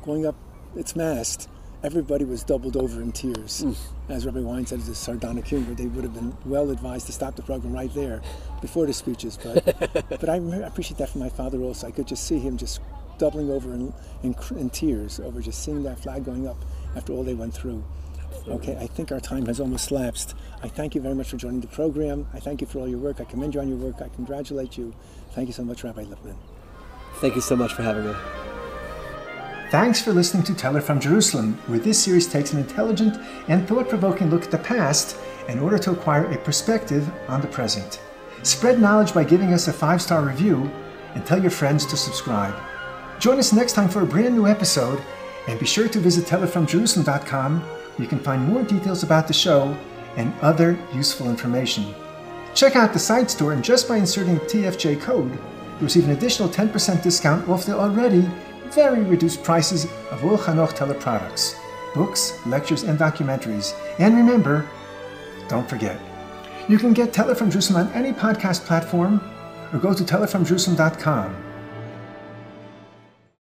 going 0.03 0.25
up 0.25 0.35
its 0.75 0.95
mast, 0.95 1.49
everybody 1.83 2.25
was 2.25 2.43
doubled 2.43 2.75
over 2.75 3.01
in 3.01 3.11
tears. 3.11 3.63
Mm. 3.63 3.77
As 4.09 4.25
Rabbi 4.25 4.39
Wein 4.39 4.65
said, 4.65 4.79
it's 4.79 4.87
a 4.87 4.95
sardonic 4.95 5.47
humor. 5.47 5.73
They 5.73 5.85
would 5.85 6.03
have 6.03 6.13
been 6.13 6.35
well 6.45 6.71
advised 6.71 7.05
to 7.07 7.11
stop 7.11 7.35
the 7.35 7.43
program 7.43 7.73
right 7.73 7.93
there 7.93 8.21
before 8.61 8.85
the 8.85 8.93
speeches. 8.93 9.37
But, 9.41 9.63
but 10.09 10.29
I 10.29 10.37
appreciate 10.37 10.97
that 10.97 11.09
from 11.09 11.21
my 11.21 11.29
father 11.29 11.59
also. 11.61 11.87
I 11.87 11.91
could 11.91 12.07
just 12.07 12.25
see 12.25 12.39
him 12.39 12.57
just 12.57 12.81
doubling 13.17 13.49
over 13.49 13.73
in, 13.73 13.93
in, 14.23 14.35
in 14.57 14.69
tears 14.69 15.19
over 15.19 15.41
just 15.41 15.63
seeing 15.63 15.83
that 15.83 15.99
flag 15.99 16.25
going 16.25 16.47
up 16.47 16.57
after 16.95 17.13
all 17.13 17.23
they 17.23 17.33
went 17.33 17.53
through. 17.53 17.83
Okay, 18.47 18.77
I 18.77 18.87
think 18.87 19.11
our 19.11 19.19
time 19.19 19.45
has 19.47 19.59
almost 19.59 19.91
lapsed. 19.91 20.33
I 20.63 20.67
thank 20.67 20.95
you 20.95 21.01
very 21.01 21.15
much 21.15 21.29
for 21.29 21.37
joining 21.37 21.61
the 21.61 21.67
program. 21.67 22.27
I 22.33 22.39
thank 22.39 22.61
you 22.61 22.67
for 22.67 22.79
all 22.79 22.87
your 22.87 22.99
work. 22.99 23.19
I 23.19 23.25
commend 23.25 23.53
you 23.53 23.59
on 23.59 23.67
your 23.67 23.77
work. 23.77 24.01
I 24.01 24.07
congratulate 24.09 24.77
you. 24.77 24.93
Thank 25.31 25.47
you 25.47 25.53
so 25.53 25.63
much, 25.63 25.83
Rabbi 25.83 26.03
Lipman. 26.03 26.35
Thank 27.15 27.35
you 27.35 27.41
so 27.41 27.55
much 27.55 27.73
for 27.73 27.83
having 27.83 28.07
me. 28.07 28.13
Thanks 29.69 30.01
for 30.01 30.13
listening 30.13 30.43
to 30.43 30.55
Teller 30.55 30.79
from 30.79 30.99
Jerusalem, 30.99 31.59
where 31.67 31.79
this 31.79 32.01
series 32.01 32.25
takes 32.25 32.53
an 32.53 32.59
intelligent 32.59 33.17
and 33.49 33.67
thought 33.67 33.89
provoking 33.89 34.29
look 34.29 34.43
at 34.45 34.51
the 34.51 34.57
past 34.57 35.17
in 35.49 35.59
order 35.59 35.77
to 35.77 35.91
acquire 35.91 36.31
a 36.31 36.37
perspective 36.37 37.09
on 37.27 37.41
the 37.41 37.47
present. 37.47 37.99
Spread 38.43 38.79
knowledge 38.79 39.13
by 39.13 39.25
giving 39.25 39.53
us 39.53 39.67
a 39.67 39.73
five 39.73 40.01
star 40.01 40.21
review 40.21 40.71
and 41.15 41.25
tell 41.25 41.41
your 41.41 41.51
friends 41.51 41.85
to 41.87 41.97
subscribe. 41.97 42.55
Join 43.19 43.39
us 43.39 43.51
next 43.51 43.73
time 43.73 43.89
for 43.89 44.03
a 44.03 44.05
brand 44.05 44.35
new 44.35 44.47
episode, 44.47 45.03
and 45.47 45.59
be 45.59 45.65
sure 45.65 45.89
to 45.89 45.99
visit 45.99 46.25
tellerfromjerusalem.com 46.25 47.63
you 47.97 48.07
can 48.07 48.19
find 48.19 48.47
more 48.47 48.63
details 48.63 49.03
about 49.03 49.27
the 49.27 49.33
show 49.33 49.75
and 50.15 50.33
other 50.41 50.77
useful 50.93 51.29
information. 51.29 51.93
Check 52.55 52.75
out 52.75 52.93
the 52.93 52.99
site 52.99 53.29
store, 53.29 53.53
and 53.53 53.63
just 53.63 53.87
by 53.87 53.97
inserting 53.97 54.37
TFJ 54.39 55.01
code, 55.01 55.31
you 55.31 55.39
receive 55.79 56.05
an 56.05 56.11
additional 56.11 56.49
10% 56.49 57.03
discount 57.03 57.47
off 57.47 57.65
the 57.65 57.77
already 57.77 58.27
very 58.71 59.01
reduced 59.01 59.43
prices 59.43 59.85
of 60.11 60.23
all 60.25 60.37
Hanoch 60.37 60.99
products, 60.99 61.55
books, 61.93 62.39
lectures, 62.45 62.83
and 62.83 62.97
documentaries. 62.99 63.73
And 63.99 64.15
remember, 64.15 64.67
don't 65.47 65.69
forget, 65.69 65.99
you 66.67 66.77
can 66.77 66.93
get 66.93 67.13
Teller 67.13 67.35
from 67.35 67.49
Jerusalem 67.49 67.87
on 67.87 67.93
any 67.93 68.11
podcast 68.11 68.65
platform 68.65 69.21
or 69.71 69.79
go 69.79 69.93
to 69.93 70.03
tellerfromjerusalem.com 70.03 71.46